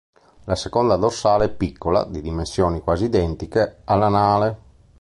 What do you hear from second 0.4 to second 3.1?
La seconda dorsale è piccola, di dimensioni quasi